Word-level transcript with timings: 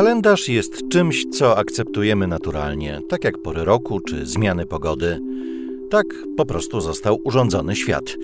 Kalendarz 0.00 0.48
jest 0.48 0.88
czymś, 0.88 1.26
co 1.26 1.58
akceptujemy 1.58 2.26
naturalnie, 2.26 3.00
tak 3.08 3.24
jak 3.24 3.38
pory 3.38 3.64
roku 3.64 4.00
czy 4.00 4.26
zmiany 4.26 4.66
pogody. 4.66 5.20
Tak 5.90 6.06
po 6.36 6.46
prostu 6.46 6.80
został 6.80 7.20
urządzony 7.24 7.76
świat. 7.76 8.16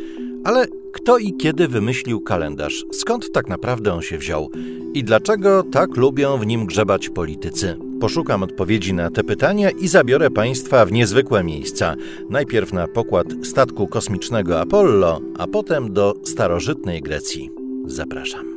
Ale 0.44 0.66
kto 0.92 1.18
i 1.18 1.36
kiedy 1.36 1.68
wymyślił 1.68 2.20
kalendarz? 2.20 2.84
Skąd 2.92 3.32
tak 3.32 3.48
naprawdę 3.48 3.92
on 3.92 4.02
się 4.02 4.18
wziął? 4.18 4.50
I 4.94 5.04
dlaczego 5.04 5.62
tak 5.62 5.96
lubią 5.96 6.38
w 6.38 6.46
nim 6.46 6.66
grzebać 6.66 7.08
politycy? 7.08 7.78
Poszukam 8.00 8.42
odpowiedzi 8.42 8.94
na 8.94 9.10
te 9.10 9.24
pytania 9.24 9.70
i 9.70 9.88
zabiorę 9.88 10.30
Państwa 10.30 10.86
w 10.86 10.92
niezwykłe 10.92 11.44
miejsca. 11.44 11.94
Najpierw 12.30 12.72
na 12.72 12.88
pokład 12.88 13.26
statku 13.42 13.86
kosmicznego 13.86 14.60
Apollo, 14.60 15.20
a 15.38 15.46
potem 15.46 15.92
do 15.92 16.14
starożytnej 16.24 17.02
Grecji. 17.02 17.50
Zapraszam. 17.86 18.55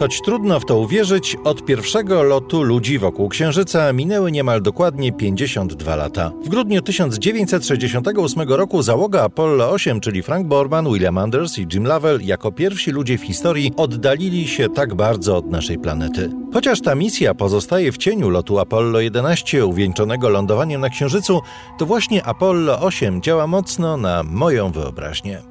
Choć 0.00 0.20
trudno 0.22 0.60
w 0.60 0.64
to 0.64 0.78
uwierzyć, 0.78 1.36
od 1.44 1.64
pierwszego 1.64 2.22
lotu 2.22 2.62
ludzi 2.62 2.98
wokół 2.98 3.28
Księżyca 3.28 3.92
minęły 3.92 4.32
niemal 4.32 4.62
dokładnie 4.62 5.12
52 5.12 5.96
lata. 5.96 6.32
W 6.44 6.48
grudniu 6.48 6.82
1968 6.82 8.48
roku 8.48 8.82
załoga 8.82 9.22
Apollo 9.22 9.70
8, 9.70 10.00
czyli 10.00 10.22
Frank 10.22 10.46
Borman, 10.46 10.92
William 10.92 11.18
Anders 11.18 11.58
i 11.58 11.66
Jim 11.72 11.86
Lovell, 11.86 12.20
jako 12.22 12.52
pierwsi 12.52 12.90
ludzie 12.90 13.18
w 13.18 13.22
historii 13.22 13.72
oddalili 13.76 14.48
się 14.48 14.68
tak 14.68 14.94
bardzo 14.94 15.36
od 15.36 15.50
naszej 15.50 15.78
planety. 15.78 16.30
Chociaż 16.52 16.80
ta 16.80 16.94
misja 16.94 17.34
pozostaje 17.34 17.92
w 17.92 17.98
cieniu 17.98 18.30
lotu 18.30 18.58
Apollo 18.58 19.00
11, 19.00 19.66
uwieńczonego 19.66 20.28
lądowaniem 20.28 20.80
na 20.80 20.88
Księżycu, 20.88 21.40
to 21.78 21.86
właśnie 21.86 22.24
Apollo 22.24 22.80
8 22.80 23.22
działa 23.22 23.46
mocno 23.46 23.96
na 23.96 24.22
moją 24.22 24.72
wyobraźnię. 24.72 25.49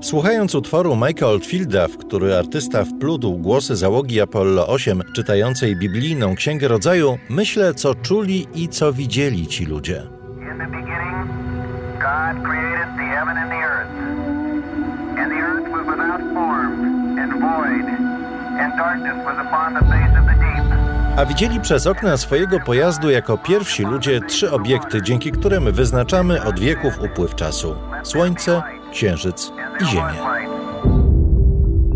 Słuchając 0.00 0.54
utworu 0.54 0.94
Mike'a 0.94 1.24
Oldfielda, 1.24 1.88
w 1.88 1.96
który 1.96 2.36
artysta 2.36 2.84
wplótł 2.84 3.38
głosy 3.38 3.76
załogi 3.76 4.20
Apollo 4.20 4.66
8, 4.66 5.02
czytającej 5.14 5.76
biblijną 5.76 6.34
Księgę 6.34 6.68
Rodzaju, 6.68 7.18
myślę, 7.28 7.74
co 7.74 7.94
czuli 7.94 8.46
i 8.54 8.68
co 8.68 8.92
widzieli 8.92 9.46
ci 9.46 9.66
ludzie. 9.66 10.02
A 21.16 21.24
widzieli 21.24 21.60
przez 21.60 21.86
okna 21.86 22.16
swojego 22.16 22.60
pojazdu 22.60 23.10
jako 23.10 23.38
pierwsi 23.38 23.82
ludzie 23.82 24.20
trzy 24.20 24.50
obiekty, 24.50 25.02
dzięki 25.02 25.32
którym 25.32 25.72
wyznaczamy 25.72 26.44
od 26.44 26.60
wieków 26.60 27.00
upływ 27.00 27.34
czasu: 27.34 27.76
Słońce, 28.02 28.62
Księżyc 28.92 29.52
i 29.80 29.86
Ziemię. 29.86 30.48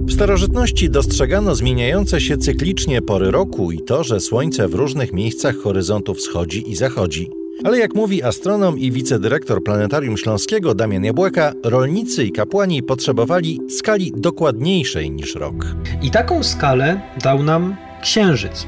W 0.06 0.12
starożytności 0.12 0.90
dostrzegano 0.90 1.54
zmieniające 1.54 2.20
się 2.20 2.36
cyklicznie 2.36 3.02
pory 3.02 3.30
roku 3.30 3.72
i 3.72 3.80
to, 3.80 4.04
że 4.04 4.20
Słońce 4.20 4.68
w 4.68 4.74
różnych 4.74 5.12
miejscach 5.12 5.56
horyzontu 5.56 6.14
wschodzi 6.14 6.70
i 6.70 6.76
zachodzi. 6.76 7.30
Ale 7.64 7.78
jak 7.78 7.94
mówi 7.94 8.22
astronom 8.22 8.78
i 8.78 8.92
wicedyrektor 8.92 9.62
Planetarium 9.62 10.16
Śląskiego 10.16 10.74
Damian 10.74 11.04
Jabłeka, 11.04 11.52
rolnicy 11.64 12.24
i 12.24 12.32
kapłani 12.32 12.82
potrzebowali 12.82 13.60
skali 13.70 14.12
dokładniejszej 14.16 15.10
niż 15.10 15.34
rok. 15.34 15.66
I 16.02 16.10
taką 16.10 16.42
skalę 16.42 17.00
dał 17.22 17.42
nam 17.42 17.76
Księżyc. 18.02 18.66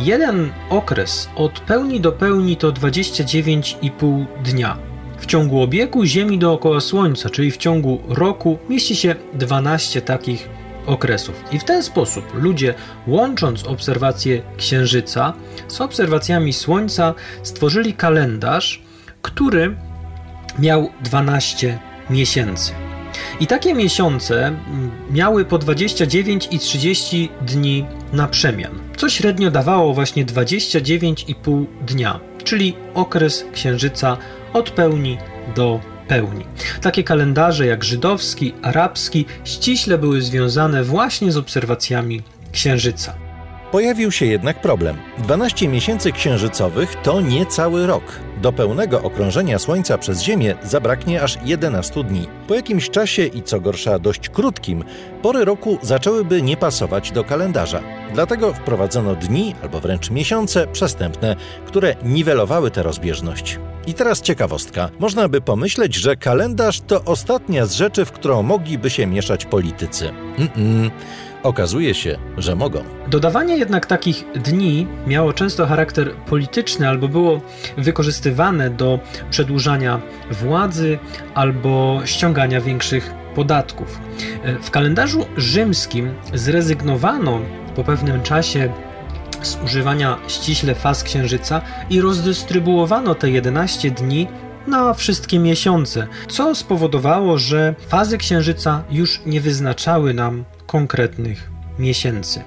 Jeden 0.00 0.50
okres 0.70 1.28
od 1.36 1.60
pełni 1.60 2.00
do 2.00 2.12
pełni 2.12 2.56
to 2.56 2.72
29,5 2.72 4.26
dnia. 4.44 4.93
W 5.24 5.26
ciągu 5.26 5.62
obiegu 5.62 6.04
Ziemi 6.04 6.38
dookoła 6.38 6.80
Słońca, 6.80 7.30
czyli 7.30 7.50
w 7.50 7.56
ciągu 7.56 8.00
roku, 8.08 8.58
mieści 8.68 8.96
się 8.96 9.14
12 9.34 10.02
takich 10.02 10.48
okresów. 10.86 11.44
I 11.52 11.58
w 11.58 11.64
ten 11.64 11.82
sposób 11.82 12.24
ludzie, 12.34 12.74
łącząc 13.06 13.64
obserwacje 13.64 14.42
Księżyca 14.56 15.32
z 15.68 15.80
obserwacjami 15.80 16.52
Słońca, 16.52 17.14
stworzyli 17.42 17.94
kalendarz, 17.94 18.82
który 19.22 19.76
miał 20.58 20.90
12 21.02 21.78
miesięcy. 22.10 22.72
I 23.40 23.46
takie 23.46 23.74
miesiące 23.74 24.56
miały 25.10 25.44
po 25.44 25.58
29 25.58 26.48
i 26.50 26.58
30 26.58 27.28
dni 27.40 27.86
na 28.12 28.28
przemian, 28.28 28.72
co 28.96 29.08
średnio 29.08 29.50
dawało 29.50 29.94
właśnie 29.94 30.24
29,5 30.26 31.64
dnia, 31.86 32.20
czyli 32.44 32.74
okres 32.94 33.44
księżyca 33.52 34.16
od 34.54 34.70
pełni 34.70 35.18
do 35.56 35.80
pełni. 36.08 36.44
Takie 36.82 37.04
kalendarze 37.04 37.66
jak 37.66 37.84
żydowski, 37.84 38.54
arabski 38.62 39.26
ściśle 39.44 39.98
były 39.98 40.22
związane 40.22 40.84
właśnie 40.84 41.32
z 41.32 41.36
obserwacjami 41.36 42.22
księżyca. 42.52 43.14
Pojawił 43.72 44.12
się 44.12 44.26
jednak 44.26 44.60
problem. 44.60 44.96
12 45.18 45.68
miesięcy 45.68 46.12
księżycowych 46.12 46.94
to 47.02 47.20
nie 47.20 47.46
cały 47.46 47.86
rok. 47.86 48.02
Do 48.42 48.52
pełnego 48.52 49.02
okrążenia 49.02 49.58
Słońca 49.58 49.98
przez 49.98 50.22
Ziemię 50.22 50.54
zabraknie 50.62 51.22
aż 51.22 51.38
11 51.44 52.04
dni. 52.04 52.26
Po 52.48 52.54
jakimś 52.54 52.90
czasie 52.90 53.26
i 53.26 53.42
co 53.42 53.60
gorsza 53.60 53.98
dość 53.98 54.28
krótkim, 54.28 54.84
pory 55.22 55.44
roku 55.44 55.78
zaczęłyby 55.82 56.42
nie 56.42 56.56
pasować 56.56 57.12
do 57.12 57.24
kalendarza. 57.24 57.80
Dlatego 58.12 58.52
wprowadzono 58.52 59.14
dni 59.14 59.54
albo 59.62 59.80
wręcz 59.80 60.10
miesiące 60.10 60.66
przestępne, 60.66 61.36
które 61.66 61.96
niwelowały 62.02 62.70
tę 62.70 62.82
rozbieżność. 62.82 63.58
I 63.86 63.94
teraz 63.94 64.20
ciekawostka. 64.20 64.90
Można 64.98 65.28
by 65.28 65.40
pomyśleć, 65.40 65.94
że 65.94 66.16
kalendarz 66.16 66.80
to 66.80 67.04
ostatnia 67.04 67.66
z 67.66 67.74
rzeczy, 67.74 68.04
w 68.04 68.12
którą 68.12 68.42
mogliby 68.42 68.90
się 68.90 69.06
mieszać 69.06 69.44
politycy. 69.44 70.10
Mm-mm. 70.38 70.90
Okazuje 71.42 71.94
się, 71.94 72.18
że 72.38 72.56
mogą. 72.56 72.84
Dodawanie 73.08 73.56
jednak 73.56 73.86
takich 73.86 74.24
dni 74.34 74.86
miało 75.06 75.32
często 75.32 75.66
charakter 75.66 76.14
polityczny 76.14 76.88
albo 76.88 77.08
było 77.08 77.40
wykorzystywane 77.76 78.70
do 78.70 78.98
przedłużania 79.30 80.00
władzy 80.30 80.98
albo 81.34 82.00
ściągania 82.04 82.60
większych 82.60 83.14
podatków. 83.34 84.00
W 84.62 84.70
kalendarzu 84.70 85.26
rzymskim 85.36 86.14
zrezygnowano 86.34 87.40
po 87.76 87.84
pewnym 87.84 88.22
czasie 88.22 88.72
z 89.46 89.58
używania 89.64 90.18
ściśle 90.28 90.74
faz 90.74 91.02
księżyca 91.02 91.60
i 91.90 92.00
rozdystrybuowano 92.00 93.14
te 93.14 93.30
11 93.30 93.90
dni 93.90 94.28
na 94.66 94.94
wszystkie 94.94 95.38
miesiące, 95.38 96.06
co 96.28 96.54
spowodowało, 96.54 97.38
że 97.38 97.74
fazy 97.88 98.18
księżyca 98.18 98.84
już 98.90 99.20
nie 99.26 99.40
wyznaczały 99.40 100.14
nam 100.14 100.44
konkretnych 100.66 101.50
miesięcy. 101.78 102.42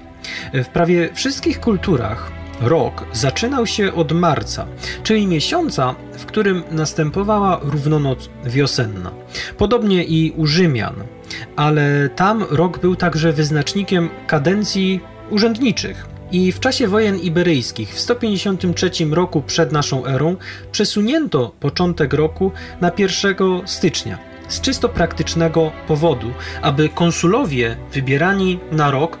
W 0.54 0.66
prawie 0.66 1.08
wszystkich 1.14 1.60
kulturach 1.60 2.30
rok 2.60 3.04
zaczynał 3.12 3.66
się 3.66 3.94
od 3.94 4.12
marca, 4.12 4.66
czyli 5.02 5.26
miesiąca, 5.26 5.94
w 6.18 6.26
którym 6.26 6.62
następowała 6.70 7.60
równonoc 7.62 8.28
wiosenna. 8.44 9.10
Podobnie 9.58 10.04
i 10.04 10.32
u 10.36 10.46
Rzymian, 10.46 10.94
ale 11.56 12.08
tam 12.16 12.44
rok 12.50 12.78
był 12.78 12.96
także 12.96 13.32
wyznacznikiem 13.32 14.08
kadencji 14.26 15.00
urzędniczych. 15.30 16.17
I 16.32 16.52
w 16.52 16.60
czasie 16.60 16.88
wojen 16.88 17.18
iberyjskich 17.18 17.94
w 17.94 18.00
153 18.00 18.90
roku 19.10 19.42
przed 19.42 19.72
naszą 19.72 20.06
erą 20.06 20.36
przesunięto 20.72 21.52
początek 21.60 22.12
roku 22.12 22.52
na 22.80 22.90
1 22.98 23.36
stycznia 23.64 24.18
z 24.48 24.60
czysto 24.60 24.88
praktycznego 24.88 25.72
powodu, 25.86 26.32
aby 26.62 26.88
konsulowie 26.88 27.76
wybierani 27.92 28.58
na 28.72 28.90
rok 28.90 29.18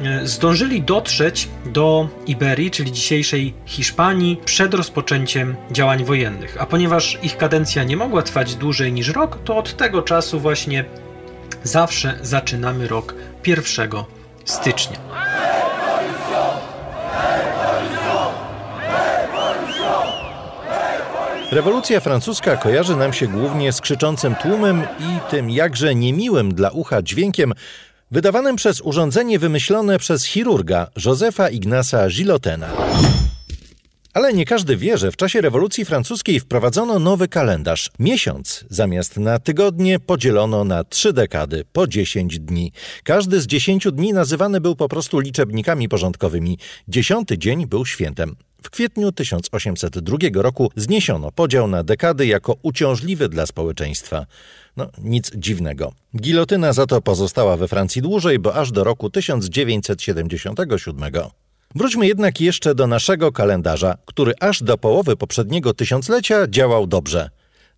e, 0.00 0.26
zdążyli 0.26 0.82
dotrzeć 0.82 1.48
do 1.66 2.08
Iberii, 2.26 2.70
czyli 2.70 2.92
dzisiejszej 2.92 3.54
Hiszpanii, 3.66 4.40
przed 4.44 4.74
rozpoczęciem 4.74 5.56
działań 5.70 6.04
wojennych. 6.04 6.56
A 6.60 6.66
ponieważ 6.66 7.18
ich 7.22 7.36
kadencja 7.36 7.84
nie 7.84 7.96
mogła 7.96 8.22
trwać 8.22 8.54
dłużej 8.54 8.92
niż 8.92 9.08
rok, 9.08 9.38
to 9.44 9.56
od 9.56 9.76
tego 9.76 10.02
czasu 10.02 10.40
właśnie 10.40 10.84
zawsze 11.64 12.18
zaczynamy 12.22 12.88
rok 12.88 13.14
1 13.46 13.90
stycznia. 14.44 15.51
Rewolucja 21.52 22.00
francuska 22.00 22.56
kojarzy 22.56 22.96
nam 22.96 23.12
się 23.12 23.28
głównie 23.28 23.72
z 23.72 23.80
krzyczącym 23.80 24.34
tłumem 24.34 24.82
i 25.00 25.30
tym 25.30 25.50
jakże 25.50 25.94
niemiłym 25.94 26.54
dla 26.54 26.70
ucha 26.70 27.02
dźwiękiem 27.02 27.52
wydawanym 28.10 28.56
przez 28.56 28.80
urządzenie 28.80 29.38
wymyślone 29.38 29.98
przez 29.98 30.24
chirurga 30.24 30.86
Józefa 31.04 31.48
Ignasa 31.48 32.08
Gilotena. 32.08 32.68
Ale 34.14 34.32
nie 34.32 34.44
każdy 34.44 34.76
wie, 34.76 34.98
że 34.98 35.12
w 35.12 35.16
czasie 35.16 35.40
rewolucji 35.40 35.84
francuskiej 35.84 36.40
wprowadzono 36.40 36.98
nowy 36.98 37.28
kalendarz. 37.28 37.90
Miesiąc 37.98 38.64
zamiast 38.70 39.16
na 39.16 39.38
tygodnie 39.38 40.00
podzielono 40.00 40.64
na 40.64 40.84
trzy 40.84 41.12
dekady, 41.12 41.64
po 41.72 41.86
10 41.86 42.38
dni. 42.38 42.72
Każdy 43.04 43.40
z 43.40 43.46
10 43.46 43.86
dni 43.92 44.12
nazywany 44.12 44.60
był 44.60 44.76
po 44.76 44.88
prostu 44.88 45.20
liczebnikami 45.20 45.88
porządkowymi. 45.88 46.58
Dziesiąty 46.88 47.38
dzień 47.38 47.66
był 47.66 47.86
świętem. 47.86 48.36
W 48.62 48.70
kwietniu 48.70 49.12
1802 49.12 50.16
roku 50.34 50.70
zniesiono 50.76 51.32
podział 51.32 51.68
na 51.68 51.82
dekady 51.82 52.26
jako 52.26 52.56
uciążliwy 52.62 53.28
dla 53.28 53.46
społeczeństwa. 53.46 54.26
No, 54.76 54.90
nic 54.98 55.30
dziwnego. 55.36 55.92
Gilotyna 56.16 56.72
za 56.72 56.86
to 56.86 57.02
pozostała 57.02 57.56
we 57.56 57.68
Francji 57.68 58.02
dłużej, 58.02 58.38
bo 58.38 58.54
aż 58.54 58.72
do 58.72 58.84
roku 58.84 59.10
1977. 59.10 61.10
Wróćmy 61.74 62.06
jednak 62.06 62.40
jeszcze 62.40 62.74
do 62.74 62.86
naszego 62.86 63.32
kalendarza, 63.32 63.96
który 64.06 64.32
aż 64.40 64.62
do 64.62 64.78
połowy 64.78 65.16
poprzedniego 65.16 65.74
tysiąclecia 65.74 66.46
działał 66.48 66.86
dobrze. 66.86 67.30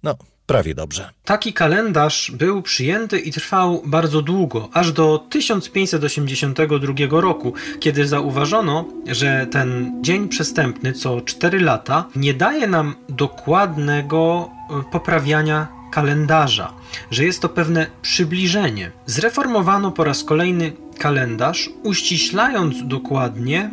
No, 0.02 0.16
prawie 0.46 0.74
dobrze. 0.74 1.10
Taki 1.24 1.52
kalendarz 1.52 2.30
był 2.30 2.62
przyjęty 2.62 3.18
i 3.18 3.32
trwał 3.32 3.82
bardzo 3.84 4.22
długo, 4.22 4.68
aż 4.72 4.92
do 4.92 5.26
1582 5.30 7.20
roku, 7.20 7.52
kiedy 7.80 8.06
zauważono, 8.06 8.84
że 9.06 9.46
ten 9.50 9.98
dzień 10.02 10.28
przestępny 10.28 10.92
co 10.92 11.20
4 11.20 11.60
lata 11.60 12.04
nie 12.16 12.34
daje 12.34 12.66
nam 12.66 12.94
dokładnego 13.08 14.50
e, 14.70 14.82
poprawiania 14.92 15.68
kalendarza, 15.92 16.72
że 17.10 17.24
jest 17.24 17.40
to 17.40 17.48
pewne 17.48 17.86
przybliżenie. 18.02 18.90
Zreformowano 19.06 19.90
po 19.90 20.04
raz 20.04 20.24
kolejny 20.24 20.72
kalendarz, 20.98 21.70
uściślając 21.82 22.86
dokładnie 22.86 23.70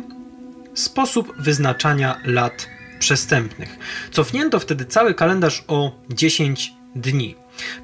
sposób 0.74 1.34
wyznaczania 1.38 2.18
lat 2.24 2.66
przestępnych. 3.02 3.78
Cofnięto 4.10 4.60
wtedy 4.60 4.84
cały 4.84 5.14
kalendarz 5.14 5.64
o 5.68 5.92
10 6.10 6.72
dni. 6.96 7.34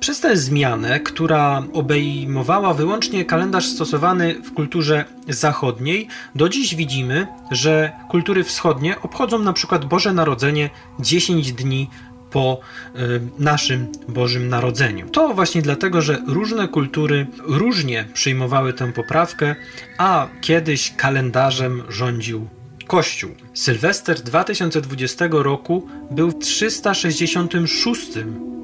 Przez 0.00 0.20
tę 0.20 0.37
zmianę, 0.37 1.00
która 1.00 1.62
obejmowała 1.73 2.75
wyłącznie 2.75 3.25
kalendarz 3.25 3.67
stosowany 3.67 4.35
w 4.43 4.55
kulturze 4.55 5.05
zachodniej, 5.29 6.09
do 6.35 6.49
dziś 6.49 6.75
widzimy, 6.75 7.26
że 7.50 7.93
kultury 8.09 8.44
wschodnie 8.44 9.00
obchodzą 9.03 9.38
na 9.38 9.53
przykład 9.53 9.85
Boże 9.85 10.12
Narodzenie 10.12 10.70
10 11.00 11.53
dni 11.53 11.91
po 12.31 12.61
y, 12.97 13.21
naszym 13.38 13.93
Bożym 14.09 14.49
Narodzeniu. 14.49 15.09
To 15.11 15.35
właśnie 15.35 15.62
dlatego, 15.62 16.03
że 16.03 16.19
różne 16.26 16.69
kultury 16.69 17.26
różnie 17.38 18.05
przyjmowały 18.14 18.73
tę 18.73 18.93
poprawkę, 18.93 19.56
a 19.99 20.29
kiedyś 20.41 20.93
kalendarzem 20.97 21.82
rządził 21.88 22.49
Kościół. 22.88 23.31
Sylwester 23.55 24.20
2020 24.20 25.29
roku 25.31 25.87
był 26.11 26.32
366 26.32 28.00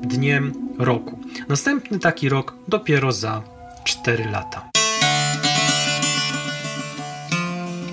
dniem 0.02 0.52
roku. 0.78 1.18
Następny 1.48 1.98
taki 1.98 2.28
rok 2.28 2.54
dopiero 2.68 3.12
za 3.12 3.42
4 3.84 4.24
lata. 4.30 4.70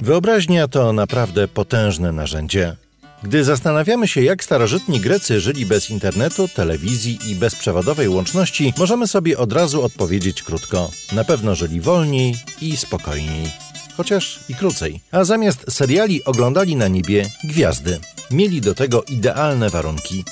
Wyobraźnia 0.02 0.68
to 0.68 0.94
naprawdę 0.94 1.48
potężne 1.48 2.12
narzędzie. 2.12 2.76
Gdy 3.24 3.44
zastanawiamy 3.44 4.08
się, 4.08 4.22
jak 4.22 4.44
starożytni 4.44 5.00
Grecy 5.00 5.40
żyli 5.40 5.66
bez 5.66 5.90
internetu, 5.90 6.48
telewizji 6.48 7.20
i 7.28 7.36
bezprzewodowej 7.36 8.10
łączności, 8.10 8.74
możemy 8.78 9.08
sobie 9.08 9.38
od 9.38 9.54
razu 9.54 9.84
odpowiedzieć 9.84 10.44
krótko: 10.44 10.92
na 11.14 11.24
pewno 11.24 11.56
żyli 11.56 11.82
wolniej 11.82 12.36
i 12.62 12.78
spokojniej 12.78 13.71
chociaż 13.98 14.40
i 14.50 14.56
krócej. 14.56 15.02
A 15.12 15.24
zamiast 15.24 15.66
seriali 15.74 16.24
oglądali 16.24 16.76
na 16.76 16.88
niebie 16.88 17.30
gwiazdy. 17.44 18.00
Mieli 18.32 18.62
do 18.62 18.74
tego 18.74 19.04
idealne 19.04 19.70
warunki. 19.70 20.24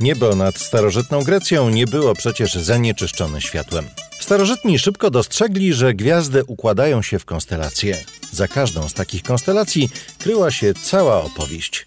Niebo 0.00 0.36
nad 0.36 0.58
starożytną 0.58 1.24
Grecją 1.24 1.70
nie 1.70 1.86
było 1.86 2.14
przecież 2.14 2.54
zanieczyszczone 2.54 3.40
światłem. 3.40 3.84
Starożytni 4.20 4.78
szybko 4.78 5.10
dostrzegli, 5.10 5.74
że 5.74 5.94
gwiazdy 5.94 6.44
układają 6.44 7.02
się 7.02 7.18
w 7.18 7.24
konstelacje. 7.24 8.04
Za 8.32 8.48
każdą 8.48 8.88
z 8.88 8.94
takich 8.94 9.22
konstelacji 9.22 9.88
kryła 10.18 10.50
się 10.50 10.74
cała 10.74 11.22
opowieść. 11.22 11.86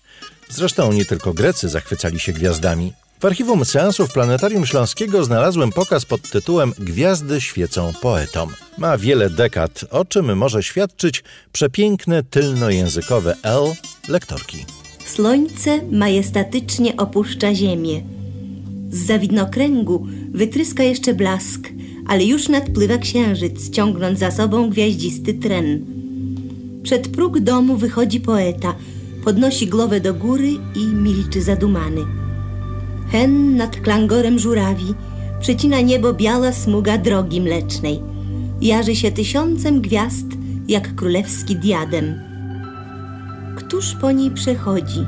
Zresztą 0.49 0.93
nie 0.93 1.05
tylko 1.05 1.33
Grecy 1.33 1.69
zachwycali 1.69 2.19
się 2.19 2.33
gwiazdami. 2.33 2.93
W 3.19 3.25
archiwum 3.25 3.65
seansów 3.65 4.13
Planetarium 4.13 4.65
Śląskiego 4.65 5.23
znalazłem 5.23 5.71
pokaz 5.71 6.05
pod 6.05 6.21
tytułem 6.21 6.73
Gwiazdy 6.79 7.41
świecą 7.41 7.93
poetom. 8.01 8.49
Ma 8.77 8.97
wiele 8.97 9.29
dekad, 9.29 9.85
o 9.91 10.05
czym 10.05 10.37
może 10.37 10.63
świadczyć 10.63 11.23
przepiękne 11.51 12.23
tylnojęzykowe 12.23 13.35
L 13.43 13.63
lektorki. 14.07 14.65
Słońce 15.05 15.79
majestatycznie 15.91 16.97
opuszcza 16.97 17.55
ziemię. 17.55 18.01
Z 18.89 19.05
zawidnokręgu 19.05 20.07
wytryska 20.31 20.83
jeszcze 20.83 21.13
blask, 21.13 21.69
ale 22.07 22.25
już 22.25 22.49
nadpływa 22.49 22.97
księżyc, 22.97 23.69
ciągnąc 23.69 24.19
za 24.19 24.31
sobą 24.31 24.69
gwiaździsty 24.69 25.33
tren. 25.33 25.85
Przed 26.83 27.07
próg 27.07 27.39
domu 27.39 27.77
wychodzi 27.77 28.19
poeta, 28.19 28.75
podnosi 29.23 29.67
głowę 29.67 29.99
do 29.99 30.13
góry 30.13 30.51
i 30.75 30.85
milczy 30.85 31.41
zadumany. 31.41 32.18
Hen 33.11 33.55
nad 33.55 33.75
klangorem 33.75 34.39
żurawi 34.39 34.93
przecina 35.39 35.81
niebo 35.81 36.13
biała 36.13 36.51
smuga 36.51 36.97
drogi 36.97 37.41
mlecznej. 37.41 37.99
Jarzy 38.61 38.95
się 38.95 39.11
tysiącem 39.11 39.81
gwiazd, 39.81 40.25
jak 40.67 40.95
królewski 40.95 41.55
diadem. 41.55 42.19
Któż 43.55 43.95
po 44.01 44.11
niej 44.11 44.31
przechodzi? 44.31 45.05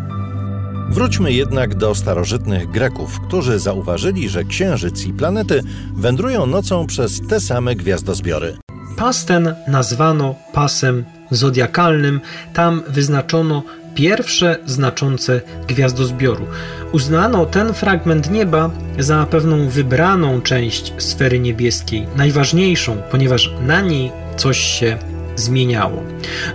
Wróćmy 0.89 1.33
jednak 1.33 1.75
do 1.75 1.95
starożytnych 1.95 2.71
Greków, 2.71 3.19
którzy 3.19 3.59
zauważyli, 3.59 4.30
że 4.30 4.44
księżyc 4.44 5.06
i 5.06 5.13
planety 5.13 5.62
wędrują 5.95 6.45
nocą 6.45 6.88
przez 6.88 7.21
te 7.30 7.39
same 7.39 7.75
gwiazdozbiory. 7.75 8.57
Pas 8.98 9.25
ten 9.25 9.56
nazwano 9.68 10.36
pasem 10.53 11.03
zodiakalnym, 11.31 12.21
tam 12.53 12.81
wyznaczono 12.88 13.63
pierwsze 13.95 14.57
znaczące 14.65 15.41
gwiazdozbioru. 15.67 16.47
Uznano 16.91 17.45
ten 17.45 17.73
fragment 17.73 18.31
nieba 18.31 18.69
za 18.99 19.25
pewną 19.25 19.69
wybraną 19.69 20.41
część 20.41 20.93
sfery 20.97 21.39
niebieskiej, 21.39 22.07
najważniejszą, 22.15 22.98
ponieważ 23.12 23.51
na 23.62 23.81
niej 23.81 24.12
coś 24.38 24.60
się 24.60 24.98
zmieniało. 25.36 26.03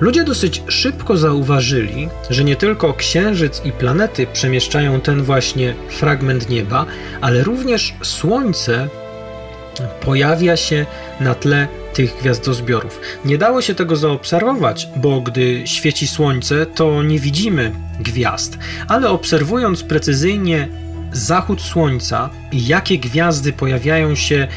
Ludzie 0.01 0.25
dosyć 0.25 0.63
szybko 0.69 1.17
zauważyli, 1.17 2.09
że 2.31 2.45
nie 2.45 2.57
tylko 2.57 2.95
księżyc 2.95 3.63
i 3.65 3.73
planety 3.73 4.27
przemieszczają 4.33 5.01
ten 5.01 5.23
właśnie 5.23 5.75
fragment 5.89 6.49
nieba, 6.49 6.87
ale 7.21 7.45
również 7.45 7.95
Słońce 8.03 8.89
pojawia 10.01 10.57
się 10.57 10.87
na 11.21 11.35
tle 11.35 11.69
tych 11.97 12.17
gwiazdozbiorów. 12.21 13.01
Nie 13.25 13.39
dało 13.39 13.63
się 13.63 13.75
tego 13.75 13.97
zaobserwować, 13.97 14.89
bo 14.97 15.21
gdy 15.21 15.63
świeci 15.67 16.07
słońce, 16.07 16.67
to 16.67 17.03
nie 17.03 17.19
widzimy 17.19 17.73
gwiazd, 18.01 18.59
ale 18.89 19.11
obserwując 19.11 19.83
precyzyjnie 19.83 20.69
zachód 21.13 21.63
słońca 21.63 22.31
i 22.53 22.67
jakie 22.67 22.99
gwiazdy 22.99 23.53
pojawiają 23.53 24.15
się 24.15 24.49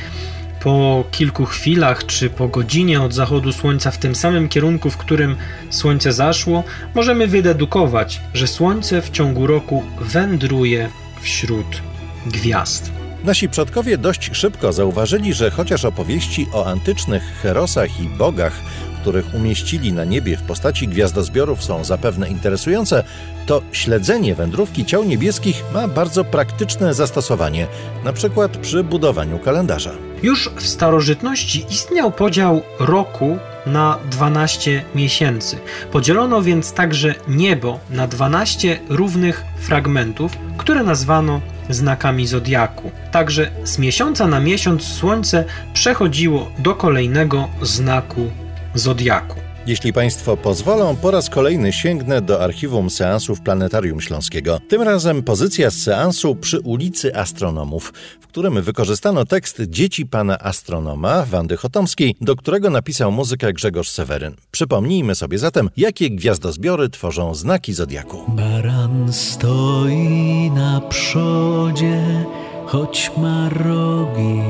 po 0.63 1.03
kilku 1.12 1.46
chwilach 1.46 2.05
czy 2.05 2.29
po 2.29 2.48
godzinie 2.48 3.01
od 3.01 3.13
zachodu 3.13 3.53
słońca 3.53 3.91
w 3.91 3.98
tym 3.98 4.15
samym 4.15 4.50
kierunku, 4.50 4.89
w 4.89 4.98
którym 4.98 5.36
słońce 5.69 6.13
zaszło, 6.13 6.63
możemy 6.96 7.27
wydedukować, 7.27 8.22
że 8.34 8.48
słońce 8.48 9.01
w 9.01 9.10
ciągu 9.10 9.48
roku 9.48 9.84
wędruje 10.01 10.89
wśród 11.22 11.81
gwiazd. 12.25 12.99
Nasi 13.23 13.49
przodkowie 13.49 13.97
dość 13.97 14.29
szybko 14.33 14.73
zauważyli, 14.73 15.33
że 15.33 15.51
chociaż 15.51 15.85
opowieści 15.85 16.47
o 16.53 16.65
antycznych 16.65 17.23
herosach 17.23 18.01
i 18.01 18.09
bogach, 18.09 18.53
których 19.01 19.36
umieścili 19.36 19.94
na 19.94 20.06
niebie 20.06 20.38
w 20.38 20.41
postaci 20.41 20.88
gwiazdozbiorów 20.88 21.63
są 21.63 21.84
zapewne 21.84 22.29
interesujące, 22.29 23.03
to 23.46 23.62
śledzenie 23.72 24.36
wędrówki 24.36 24.86
ciał 24.86 25.03
niebieskich 25.03 25.63
ma 25.74 25.88
bardzo 25.88 26.24
praktyczne 26.24 26.94
zastosowanie, 26.94 27.68
na 28.03 28.13
przykład 28.13 28.58
przy 28.58 28.84
budowaniu 28.84 29.39
kalendarza. 29.39 29.91
Już 30.24 30.50
w 30.56 30.68
starożytności 30.68 31.65
istniał 31.70 32.12
podział 32.12 32.62
roku 32.79 33.38
na 33.65 33.98
12 34.12 34.84
miesięcy. 34.96 35.58
Podzielono 35.91 36.41
więc 36.41 36.74
także 36.74 37.15
niebo 37.27 37.79
na 37.89 38.08
12 38.08 38.79
równych 38.89 39.46
fragmentów, 39.60 40.32
które 40.58 40.84
nazwano 40.84 41.41
znakami 41.70 42.27
zodiaku. 42.27 42.91
Także 43.12 43.51
z 43.63 43.79
miesiąca 43.79 44.27
na 44.27 44.39
miesiąc 44.39 44.84
Słońce 44.84 45.46
przechodziło 45.74 46.51
do 46.60 46.75
kolejnego 46.75 47.48
znaku 47.62 48.32
zodiaku. 48.75 49.39
Jeśli 49.67 49.93
Państwo 49.93 50.38
pozwolą, 50.38 50.95
po 50.95 51.11
raz 51.11 51.29
kolejny 51.29 51.73
sięgnę 51.73 52.21
do 52.21 52.43
archiwum 52.43 52.89
seansów 52.89 53.41
Planetarium 53.41 54.01
Śląskiego. 54.01 54.59
Tym 54.67 54.81
razem 54.81 55.23
pozycja 55.23 55.69
z 55.69 55.77
seansu 55.77 56.35
przy 56.35 56.59
ulicy 56.59 57.15
Astronomów, 57.15 57.93
w 58.19 58.27
którym 58.27 58.61
wykorzystano 58.61 59.25
tekst 59.25 59.61
Dzieci 59.67 60.05
Pana 60.05 60.39
Astronoma 60.39 61.25
Wandy 61.25 61.57
Chotomskiej, 61.57 62.15
do 62.21 62.35
którego 62.35 62.69
napisał 62.69 63.11
muzykę 63.11 63.53
Grzegorz 63.53 63.89
Seweryn. 63.89 64.35
Przypomnijmy 64.51 65.15
sobie 65.15 65.38
zatem, 65.38 65.69
jakie 65.77 66.09
gwiazdozbiory 66.09 66.89
tworzą 66.89 67.35
znaki 67.35 67.73
Zodiaku. 67.73 68.23
Baran 68.27 69.13
stoi 69.13 70.51
na 70.55 70.81
przodzie, 70.81 72.25
choć 72.65 73.11
ma 73.17 73.49
rogi 73.49 74.41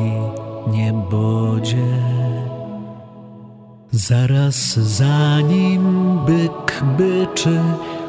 niebodzie. 0.67 2.19
Zaraz 3.91 4.77
za 4.77 5.41
nim 5.41 6.19
byk 6.25 6.83
byczy, 6.97 7.59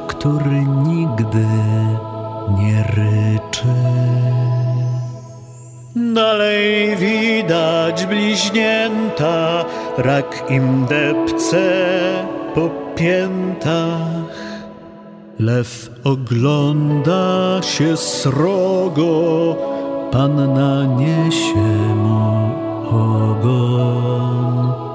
który 0.09 0.67
nigdy 0.87 1.47
nie 2.59 2.83
ryczy. 2.83 3.75
Dalej 6.15 6.97
widać 6.97 8.07
bliźnięta, 8.07 9.65
rak 9.99 10.45
im 10.51 10.87
depce 10.87 11.63
po 12.55 12.71
piętach. 12.97 14.37
Lew 15.39 15.91
ogląda 16.05 17.63
się 17.63 17.97
srogo, 17.97 19.57
panna 20.13 20.85
niesie 20.85 21.95
mu 21.97 22.51
ogon. 22.91 24.90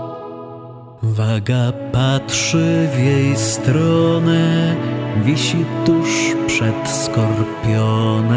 Waga 1.15 1.72
patrzy 1.91 2.89
w 2.95 3.00
jej 3.00 3.38
stronę, 3.38 4.75
wisi 5.24 5.65
tuż 5.86 6.10
przed 6.48 6.89
skorpionem. 6.89 8.36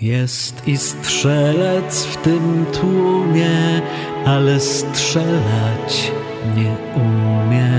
Jest 0.00 0.68
i 0.68 0.76
strzelec 0.76 2.04
w 2.04 2.16
tym 2.16 2.66
tłumie, 2.72 3.82
ale 4.26 4.60
strzelać 4.60 6.12
nie 6.56 6.76
umie. 6.96 7.70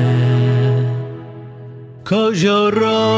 Koziorożec 2.04 3.18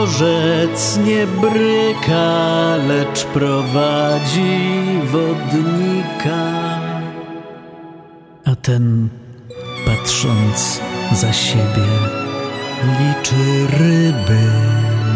nie 1.06 1.28
bryka, 1.28 2.76
lecz 2.88 3.24
prowadzi 3.24 4.60
wodnika. 5.04 6.63
Ten, 8.64 9.10
patrząc 9.86 10.80
za 11.12 11.34
siebie, 11.34 11.88
liczy 12.84 13.68
ryby 13.78 14.44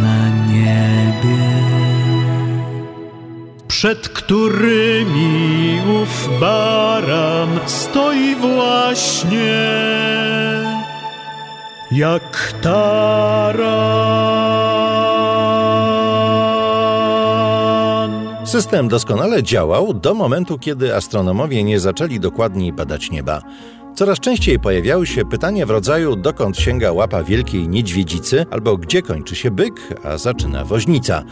na 0.01 0.29
niebie, 0.29 1.43
przed 3.67 4.09
którymi 4.09 5.81
ów 6.01 6.29
baran 6.39 7.59
stoi 7.65 8.35
właśnie 8.35 9.67
jak 11.91 12.53
taran. 12.61 13.97
System 18.47 18.87
doskonale 18.87 19.43
działał 19.43 19.93
do 19.93 20.13
momentu, 20.13 20.59
kiedy 20.59 20.95
astronomowie 20.95 21.63
nie 21.63 21.79
zaczęli 21.79 22.19
dokładniej 22.19 22.73
badać 22.73 23.11
nieba. 23.11 23.41
Coraz 23.95 24.19
częściej 24.19 24.59
pojawiały 24.59 25.07
się 25.07 25.25
pytania 25.25 25.65
w 25.65 25.69
rodzaju 25.69 26.15
dokąd 26.15 26.57
sięga 26.57 26.91
łapa 26.91 27.23
wielkiej 27.23 27.67
niedźwiedzicy 27.67 28.45
albo 28.51 28.77
gdzie 28.77 29.01
kończy 29.01 29.35
się 29.35 29.51
byk, 29.51 29.99
a 30.03 30.17
zaczyna 30.17 30.65
woźnica. 30.65 31.23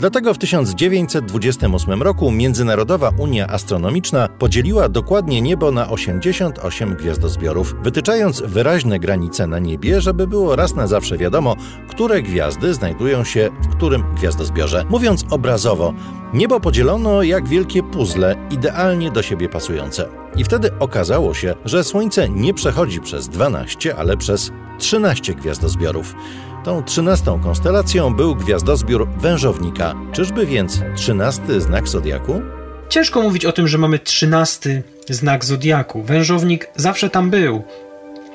Dlatego 0.00 0.34
w 0.34 0.38
1928 0.38 2.02
roku 2.02 2.30
Międzynarodowa 2.30 3.12
Unia 3.18 3.46
Astronomiczna 3.46 4.28
podzieliła 4.28 4.88
dokładnie 4.88 5.42
niebo 5.42 5.72
na 5.72 5.90
88 5.90 6.94
gwiazdozbiorów, 6.94 7.74
wytyczając 7.82 8.42
wyraźne 8.42 8.98
granice 8.98 9.46
na 9.46 9.58
niebie, 9.58 10.00
żeby 10.00 10.26
było 10.26 10.56
raz 10.56 10.74
na 10.74 10.86
zawsze 10.86 11.18
wiadomo, 11.18 11.56
które 11.88 12.22
gwiazdy 12.22 12.74
znajdują 12.74 13.24
się 13.24 13.50
w 13.62 13.68
którym 13.68 14.04
gwiazdozbiorze. 14.14 14.84
Mówiąc 14.88 15.24
obrazowo, 15.30 15.94
niebo 16.34 16.60
podzielono 16.60 17.22
jak 17.22 17.48
wielkie 17.48 17.82
puzzle, 17.82 18.36
idealnie 18.50 19.10
do 19.10 19.22
siebie 19.22 19.48
pasujące. 19.48 20.08
I 20.36 20.44
wtedy 20.44 20.70
okazało 20.78 21.34
się, 21.34 21.54
że 21.64 21.84
Słońce 21.84 22.28
nie 22.28 22.54
przechodzi 22.54 23.00
przez 23.00 23.28
12, 23.28 23.96
ale 23.96 24.16
przez 24.16 24.52
13 24.78 25.34
gwiazdozbiorów. 25.34 26.14
Tą 26.64 26.82
trzynastą 26.82 27.40
konstelacją 27.40 28.14
był 28.14 28.36
gwiazdozbiór 28.36 29.08
wężownika. 29.08 29.94
Czyżby 30.12 30.46
więc 30.46 30.80
trzynasty 30.96 31.60
znak 31.60 31.88
zodiaku? 31.88 32.42
Ciężko 32.88 33.22
mówić 33.22 33.44
o 33.44 33.52
tym, 33.52 33.68
że 33.68 33.78
mamy 33.78 33.98
trzynasty 33.98 34.82
znak 35.08 35.44
zodiaku. 35.44 36.02
Wężownik 36.02 36.68
zawsze 36.76 37.10
tam 37.10 37.30
był. 37.30 37.62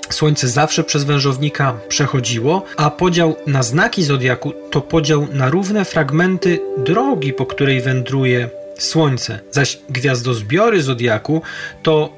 Słońce 0.10 0.48
zawsze 0.48 0.84
przez 0.84 1.04
wężownika 1.04 1.74
przechodziło, 1.88 2.64
a 2.78 2.92
podział 2.92 3.36
na 3.48 3.64
znaki 3.64 4.04
zodiaku 4.04 4.54
to 4.72 4.82
podział 4.82 5.28
na 5.34 5.50
równe 5.50 5.86
fragmenty 5.86 6.60
drogi, 6.78 7.34
po 7.34 7.46
której 7.46 7.82
wędruje 7.82 8.50
Słońce. 8.78 9.40
Zaś 9.52 9.80
gwiazdozbiory 9.90 10.82
zodiaku 10.82 11.42
to 11.84 12.10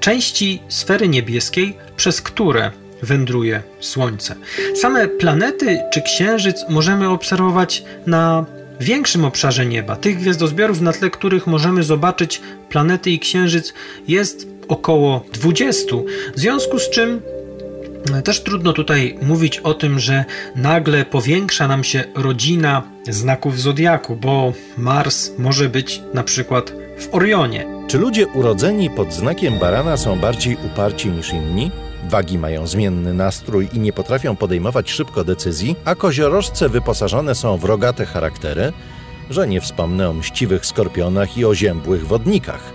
części 0.00 0.62
sfery 0.68 1.08
niebieskiej, 1.08 1.76
przez 1.96 2.22
które 2.22 2.70
wędruje 3.02 3.62
Słońce. 3.80 4.36
Same 4.74 5.08
planety 5.08 5.78
czy 5.92 6.02
księżyc 6.02 6.64
możemy 6.68 7.08
obserwować 7.08 7.84
na 8.06 8.44
większym 8.80 9.24
obszarze 9.24 9.66
nieba. 9.66 9.96
Tych 9.96 10.18
gwiazdozbiorów, 10.18 10.80
na 10.80 10.92
tle 10.92 11.10
których 11.10 11.46
możemy 11.46 11.82
zobaczyć 11.82 12.40
planety 12.68 13.10
i 13.10 13.18
księżyc, 13.18 13.74
jest 14.08 14.46
około 14.68 15.24
20. 15.32 15.96
W 16.34 16.40
związku 16.40 16.78
z 16.78 16.90
czym 16.90 17.20
e, 18.14 18.22
też 18.22 18.42
trudno 18.42 18.72
tutaj 18.72 19.18
mówić 19.22 19.58
o 19.58 19.74
tym, 19.74 19.98
że 19.98 20.24
nagle 20.56 21.04
powiększa 21.04 21.68
nam 21.68 21.84
się 21.84 22.04
rodzina 22.14 22.82
znaków 23.08 23.60
zodiaku, 23.60 24.16
bo 24.16 24.52
Mars 24.78 25.30
może 25.38 25.68
być 25.68 26.02
na 26.14 26.22
przykład 26.22 26.72
w 26.98 27.14
Orionie. 27.14 27.66
Czy 27.88 27.98
ludzie 27.98 28.26
urodzeni 28.26 28.90
pod 28.90 29.12
znakiem 29.12 29.58
barana 29.58 29.96
są 29.96 30.18
bardziej 30.18 30.56
uparci 30.66 31.08
niż 31.08 31.32
inni? 31.32 31.70
Wagi 32.08 32.38
mają 32.38 32.66
zmienny 32.66 33.14
nastrój 33.14 33.68
i 33.72 33.78
nie 33.78 33.92
potrafią 33.92 34.36
podejmować 34.36 34.90
szybko 34.90 35.24
decyzji, 35.24 35.76
a 35.84 35.94
koziorożce 35.94 36.68
wyposażone 36.68 37.34
są 37.34 37.56
w 37.56 37.64
rogate 37.64 38.06
charaktery, 38.06 38.72
że 39.30 39.48
nie 39.48 39.60
wspomnę 39.60 40.10
o 40.10 40.12
mściwych 40.12 40.66
skorpionach 40.66 41.38
i 41.38 41.44
oziębłych 41.44 42.06
wodnikach. 42.06 42.72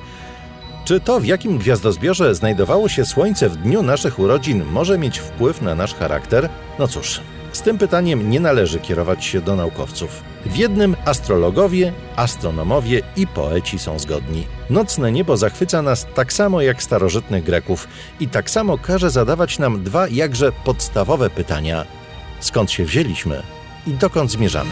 Czy 0.85 0.99
to, 0.99 1.19
w 1.19 1.25
jakim 1.25 1.57
gwiazdozbiorze 1.57 2.35
znajdowało 2.35 2.89
się 2.89 3.05
Słońce 3.05 3.49
w 3.49 3.57
dniu 3.57 3.83
naszych 3.83 4.19
urodzin, 4.19 4.63
może 4.63 4.97
mieć 4.97 5.19
wpływ 5.19 5.61
na 5.61 5.75
nasz 5.75 5.95
charakter? 5.95 6.49
No 6.79 6.87
cóż, 6.87 7.21
z 7.55 7.61
tym 7.61 7.77
pytaniem 7.77 8.29
nie 8.29 8.39
należy 8.39 8.79
kierować 8.79 9.25
się 9.25 9.41
do 9.41 9.55
naukowców. 9.55 10.23
W 10.45 10.55
jednym 10.55 10.95
astrologowie, 11.05 11.93
astronomowie 12.15 13.01
i 13.15 13.27
poeci 13.27 13.79
są 13.79 13.99
zgodni. 13.99 14.47
Nocne 14.69 15.11
niebo 15.11 15.37
zachwyca 15.37 15.81
nas 15.81 16.07
tak 16.15 16.33
samo 16.33 16.61
jak 16.61 16.83
starożytnych 16.83 17.43
Greków 17.43 17.87
i 18.19 18.27
tak 18.27 18.49
samo 18.49 18.77
każe 18.77 19.09
zadawać 19.09 19.59
nam 19.59 19.83
dwa 19.83 20.07
jakże 20.07 20.51
podstawowe 20.51 21.29
pytania: 21.29 21.85
skąd 22.39 22.71
się 22.71 22.85
wzięliśmy 22.85 23.43
i 23.87 23.91
dokąd 23.91 24.31
zmierzamy? 24.31 24.71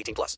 18 0.01 0.15
plus. 0.15 0.37